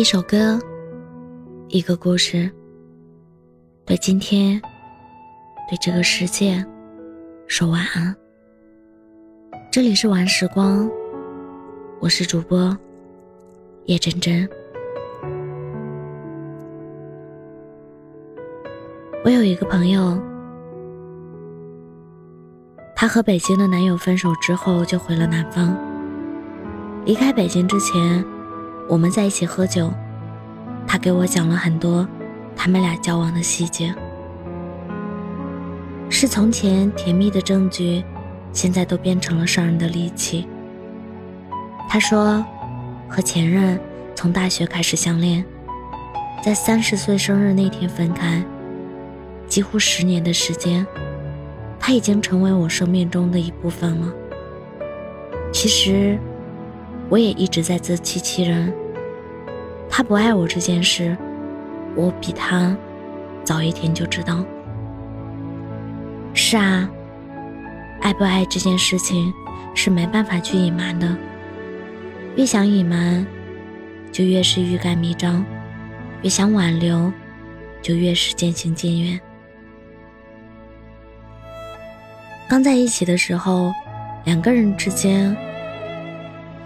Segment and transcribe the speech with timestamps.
[0.00, 0.58] 一首歌，
[1.68, 2.50] 一个故事，
[3.84, 4.58] 对今天，
[5.68, 6.64] 对这个世界，
[7.46, 8.16] 说晚安。
[9.70, 10.90] 这里是晚时光，
[12.00, 12.74] 我是主播
[13.84, 14.48] 叶真真。
[19.22, 20.18] 我有一个朋友，
[22.96, 25.76] 她和北京的男友分手之后就回了南方。
[27.04, 28.24] 离开北京之前。
[28.90, 29.88] 我们在一起喝酒，
[30.84, 32.04] 他给我讲了很多
[32.56, 33.94] 他们俩交往的细节，
[36.08, 38.04] 是从前甜蜜的证据，
[38.52, 40.44] 现在都变成了伤人的利器。
[41.88, 42.44] 他说，
[43.08, 43.78] 和前任
[44.16, 45.44] 从大学开始相恋，
[46.42, 48.42] 在三十岁生日那天分开，
[49.46, 50.84] 几乎十年的时间，
[51.78, 54.12] 他已经成为我生命中的一部分了。
[55.52, 56.18] 其实。
[57.10, 58.72] 我也一直在自欺欺人。
[59.90, 61.16] 他不爱我这件事，
[61.96, 62.74] 我比他
[63.42, 64.44] 早一天就知道。
[66.32, 66.88] 是啊，
[68.00, 69.32] 爱不爱这件事情
[69.74, 71.16] 是没办法去隐瞒的。
[72.36, 73.26] 越想隐瞒，
[74.12, 75.44] 就越是欲盖弥彰；
[76.22, 77.12] 越想挽留，
[77.82, 79.20] 就越是渐行渐远。
[82.48, 83.72] 刚在一起的时候，
[84.24, 85.36] 两个人之间。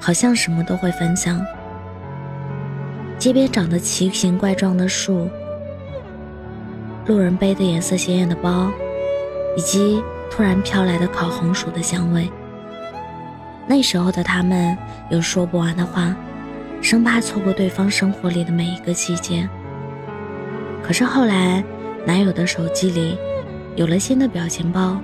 [0.04, 1.42] 好像什么都会分享。
[3.18, 5.30] 街边长得奇形怪状的树，
[7.06, 8.70] 路人背的颜色鲜艳的包，
[9.56, 12.30] 以及突然飘来的烤红薯的香味。
[13.66, 14.76] 那时候的他们
[15.08, 16.14] 有说不完的话，
[16.82, 19.48] 生怕错过对方生活里的每一个细节。
[20.82, 21.64] 可是后来，
[22.04, 23.16] 男友的手机里
[23.74, 25.00] 有了新的表情包，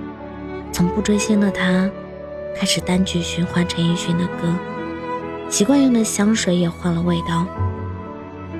[0.71, 1.89] 从不追星的他，
[2.55, 4.53] 开始单曲循环陈奕迅的歌。
[5.51, 7.45] 习惯用的香水也换了味道。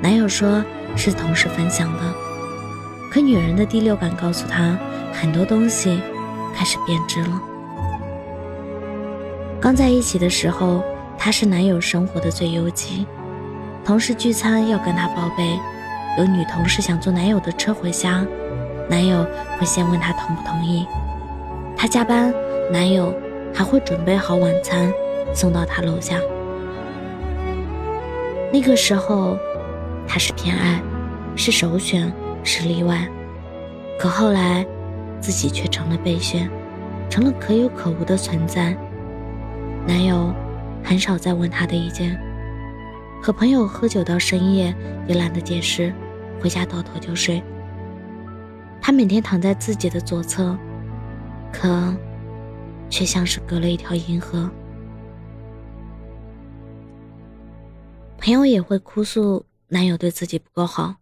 [0.02, 0.62] 男友说
[0.98, 2.00] 是同事分享的，
[3.10, 4.78] 可女人的第六感告诉她，
[5.14, 6.02] 很多东西
[6.54, 7.42] 开始变质了。
[9.62, 10.84] 刚在一起的时候，
[11.18, 13.08] 她是男友生活的最优级。
[13.86, 15.58] 同事聚餐要跟他报备，
[16.18, 18.26] 有女同事想坐男友的车回家，
[18.90, 19.26] 男友
[19.58, 20.86] 会先问她同不同意。
[21.78, 22.34] 她加班，
[22.70, 23.16] 男友
[23.54, 24.92] 还会准备好晚餐
[25.34, 26.18] 送到她楼下。
[28.54, 29.38] 那个时候，
[30.08, 30.82] 他是偏爱，
[31.36, 32.12] 是首选，
[32.44, 33.08] 是例外。
[33.98, 34.66] 可后来，
[35.22, 36.50] 自己却成了备选，
[37.10, 38.76] 成了可有可无的存在。
[39.88, 40.34] 男友
[40.84, 42.20] 很少再问他的意见，
[43.24, 44.76] 和朋友喝酒到深夜
[45.08, 45.94] 也懒得解释，
[46.42, 47.42] 回家倒头就睡。
[48.82, 50.58] 他每天躺在自己的左侧，
[51.54, 51.96] 可
[52.90, 54.50] 却像是隔了一条银河。
[58.24, 60.94] 朋友也会哭诉男友对自己不够好，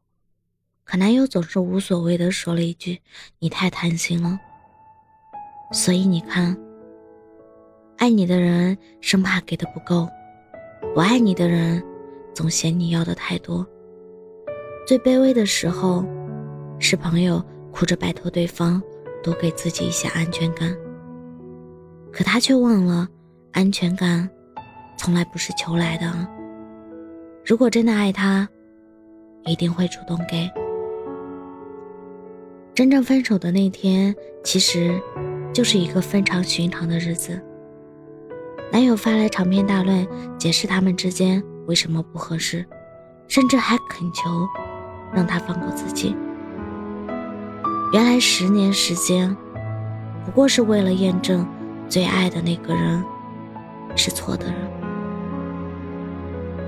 [0.86, 3.02] 可男友总是无所谓的说了一句
[3.40, 4.40] ：“你太贪心了。”
[5.74, 6.58] 所以你看，
[7.98, 10.08] 爱你的人生怕给的不够，
[10.94, 11.84] 不爱你的人
[12.34, 13.68] 总嫌你要的太多。
[14.88, 16.06] 最卑微的时候，
[16.80, 18.82] 是朋友哭着拜托对方
[19.22, 20.74] 多给自己一些安全感，
[22.14, 23.10] 可他却忘了，
[23.52, 24.30] 安全感
[24.98, 26.39] 从来不是求来的。
[27.46, 28.48] 如果真的爱他，
[29.46, 30.50] 一定会主动给。
[32.76, 35.02] 真正分手的那天，其实
[35.52, 37.42] 就是一个非常寻常的日子。
[38.72, 40.08] 男友发来长篇大论，
[40.38, 42.64] 解释他们之间为什么不合适，
[43.28, 44.48] 甚至还恳求
[45.12, 46.16] 让他放过自己。
[47.92, 49.36] 原来十年时间，
[50.24, 51.48] 不过是为了验证
[51.88, 53.04] 最爱的那个人
[53.96, 54.79] 是错的人。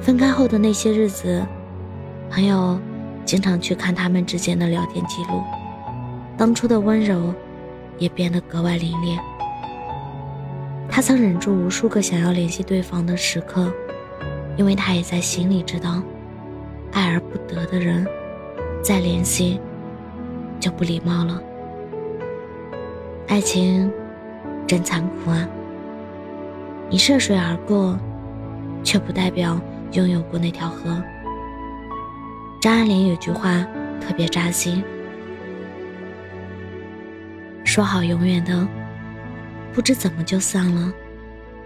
[0.01, 1.45] 分开后的那些日子，
[2.31, 2.79] 朋友
[3.23, 5.43] 经常去看他们之间的聊天记录，
[6.35, 7.31] 当初的温柔
[7.99, 9.19] 也变得格外凛冽。
[10.89, 13.71] 他曾忍住无数个想要联系对方的时刻，
[14.57, 16.01] 因为他也在心里知道，
[16.91, 18.05] 爱而不得的人，
[18.83, 19.61] 再联系
[20.59, 21.39] 就不礼貌了。
[23.27, 23.89] 爱情
[24.65, 25.47] 真残酷啊！
[26.89, 27.97] 你涉水而过，
[28.83, 29.61] 却不代表。
[29.93, 31.01] 拥有过那条河。
[32.61, 33.65] 张爱玲有句话
[33.99, 34.83] 特别扎心：
[37.63, 38.67] 说好永远的，
[39.73, 40.93] 不知怎么就散了。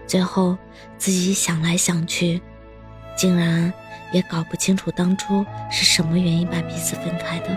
[0.06, 0.56] 最后
[0.98, 2.40] 自己想来想去，
[3.16, 3.72] 竟然
[4.12, 7.56] 也搞不清楚当初是什么原因把彼此分开的。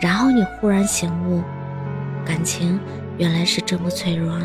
[0.00, 1.42] 然后你忽然醒悟，
[2.24, 2.78] 感情
[3.18, 4.38] 原来是这么脆弱，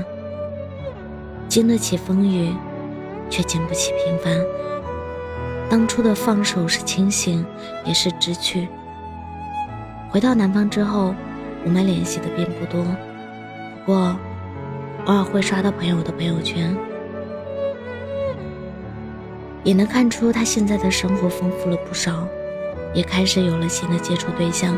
[1.47, 2.53] 经得起风雨，
[3.29, 4.33] 却经不起平凡。
[5.71, 7.45] 当初的放手是清醒，
[7.85, 8.67] 也是直取。
[10.09, 11.15] 回到南方之后，
[11.63, 12.83] 我们联系的并不多，
[13.85, 14.19] 不过
[15.05, 16.75] 偶尔会刷到朋友的朋友圈，
[19.63, 22.27] 也能看出他现在的生活丰富了不少，
[22.93, 24.77] 也开始有了新的接触对象。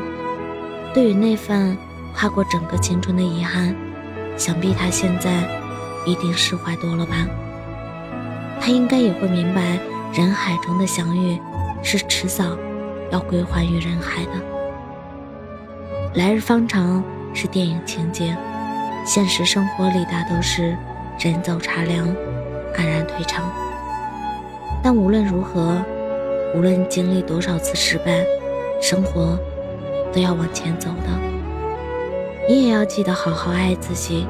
[0.94, 1.76] 对于那份
[2.16, 3.76] 跨过整个青春的遗憾，
[4.38, 5.44] 想必他现在
[6.06, 7.16] 一定释怀多了吧。
[8.62, 9.80] 他应该也会明白，
[10.14, 11.42] 人海中的相遇
[11.82, 12.56] 是迟早
[13.12, 14.32] 要归还于人海的。
[16.14, 18.38] 来日方长是电影情节，
[19.04, 20.78] 现实生活里大都是
[21.18, 22.08] 人走茶凉，
[22.76, 23.44] 黯然退场。
[24.84, 25.84] 但无论如何，
[26.54, 28.24] 无论经历多少次失败，
[28.80, 29.36] 生活
[30.14, 31.10] 都要往前走的。
[32.48, 34.28] 你也要记得好好爱自己。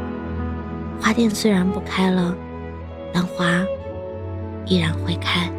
[1.02, 2.34] 花店虽然不开了，
[3.12, 3.66] 但花
[4.66, 5.52] 依然会开。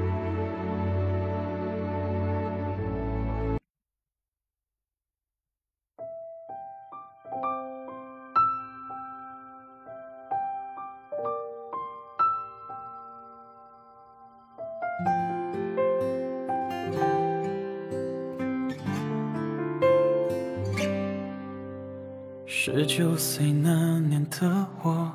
[22.77, 25.09] 十九岁那年的我，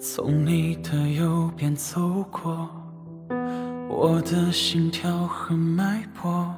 [0.00, 2.70] 从你的右边走过，
[3.88, 6.54] 我的心跳和脉搏，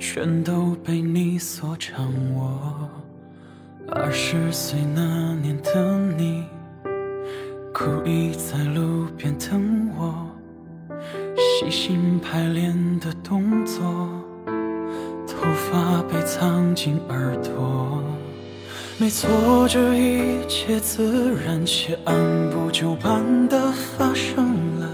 [0.00, 2.90] 全都被你所掌握。
[3.86, 6.42] 二十岁那年的你，
[7.72, 10.26] 故意在路边等我，
[11.36, 13.84] 细心排练的动作，
[15.24, 15.40] 头
[15.70, 18.02] 发被藏进耳朵。
[19.02, 22.14] 没错，这一切自然且按
[22.50, 23.58] 部就班的
[23.98, 24.46] 发生
[24.78, 24.88] 了。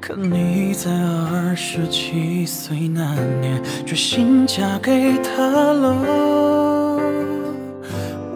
[0.00, 6.96] 可你在二十七岁那年，决心嫁给他了。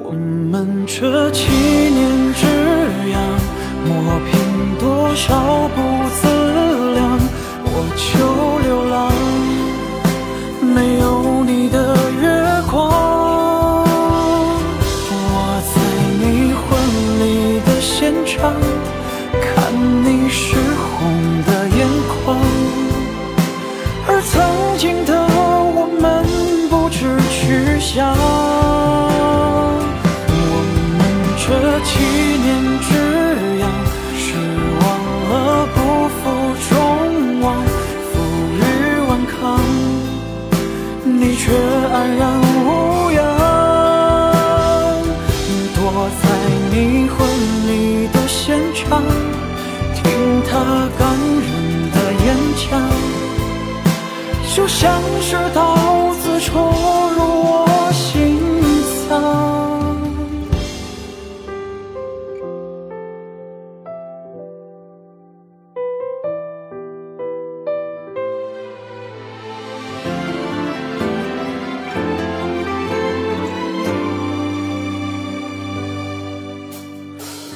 [0.04, 2.44] 我们这七年之
[3.08, 3.18] 痒，
[3.86, 5.80] 磨平多少不
[6.20, 6.28] 自
[6.92, 7.18] 量，
[7.64, 8.12] 我就
[18.38, 19.72] 看
[20.04, 20.90] 你湿红
[21.44, 21.78] 的眼
[22.24, 22.36] 眶，
[24.08, 24.32] 而曾
[24.78, 25.10] 经的
[25.74, 26.02] 我们
[26.68, 26.98] 不知
[27.30, 28.16] 去向。
[30.28, 30.54] 我
[30.98, 31.00] 们
[31.38, 31.44] 这
[31.84, 31.90] 七
[32.42, 32.48] 年
[32.80, 32.90] 之
[33.60, 33.62] 痒，
[34.16, 34.24] 失
[34.80, 34.82] 望
[35.28, 35.32] 了
[35.74, 35.76] 不
[36.18, 36.20] 负
[36.68, 36.72] 众
[37.42, 37.44] 望，
[38.12, 38.12] 负
[38.58, 38.60] 隅
[39.08, 39.36] 顽抗，
[41.04, 41.42] 你却
[41.92, 42.20] 安然
[54.54, 56.60] 就像是刀子戳
[57.16, 58.38] 入我心
[59.08, 59.18] 脏。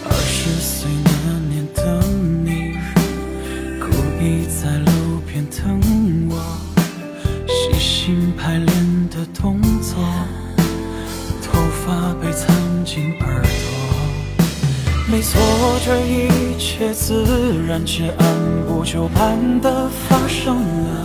[0.02, 2.02] 二十岁那年的
[2.43, 2.76] 你。
[3.78, 6.06] 故意在路边等我，
[8.06, 8.69] 心排练
[9.10, 9.98] 的动作，
[11.43, 13.48] 头发被藏进耳朵。
[15.10, 15.41] 没错，
[15.84, 18.29] 这一切自然且按
[18.69, 21.05] 部就班的发生了。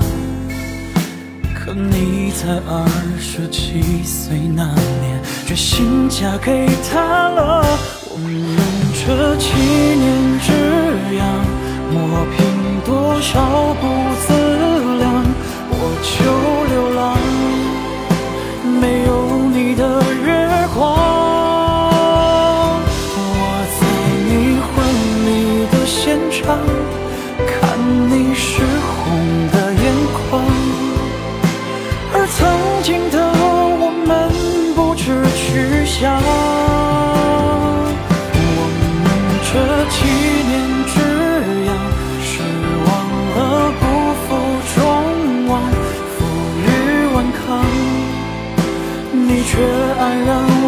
[1.55, 2.85] 可你在二
[3.19, 4.65] 十七岁那
[5.01, 7.65] 年，决心嫁给他了。
[8.11, 8.31] 我们
[8.93, 10.53] 这七年之
[11.17, 11.25] 痒，
[11.91, 12.61] 磨平。
[12.83, 13.39] 多少
[13.79, 13.87] 不
[14.25, 14.33] 自
[14.97, 15.23] 量，
[15.69, 16.17] 我就
[27.47, 27.79] 看
[28.09, 30.19] 你湿红的眼眶
[32.13, 32.39] 而曾
[32.83, 33.15] 经的
[33.79, 34.09] 我们
[34.75, 35.03] 不知
[35.35, 36.19] 去向
[38.33, 38.67] 我
[39.03, 39.05] 们
[39.47, 39.49] 这
[39.89, 39.95] 七
[40.49, 40.51] 年
[40.91, 40.95] 之
[41.67, 41.69] 痒
[42.21, 42.31] 失
[42.85, 42.89] 望
[43.35, 43.39] 了
[43.79, 43.81] 不
[44.21, 44.27] 负
[44.75, 44.77] 众
[45.47, 45.51] 望
[46.13, 46.17] 负
[46.59, 46.65] 隅
[47.13, 47.41] 顽抗
[49.11, 49.51] 你却
[49.99, 50.60] 安然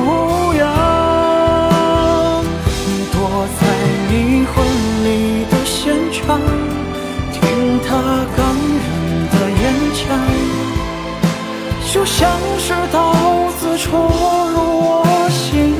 [11.93, 13.13] 就像是刀
[13.59, 14.09] 子戳
[14.49, 15.75] 入我心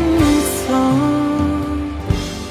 [0.68, 0.70] 脏。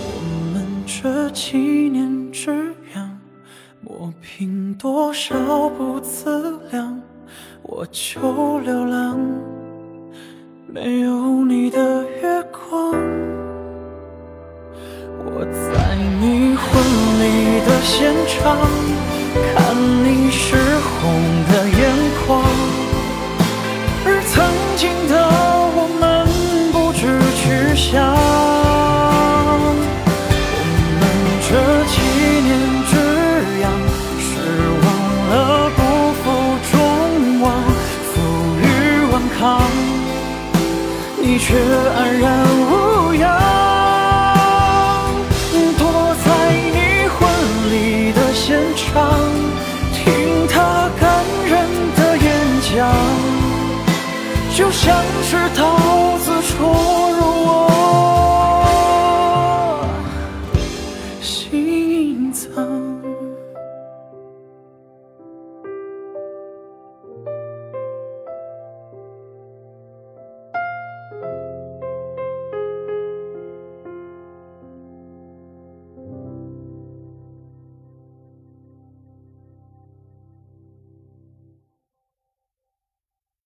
[0.03, 0.05] 我
[0.53, 3.21] 们这七年之痒，
[3.81, 4.75] 磨平。
[4.75, 5.37] 多少
[5.79, 7.01] 不自量，
[7.63, 9.17] 我就流浪。
[10.67, 12.91] 没有你的月光，
[15.25, 16.67] 我在你婚
[17.21, 18.59] 礼的现场，
[19.55, 20.57] 看你是
[41.83, 42.72] 你却安然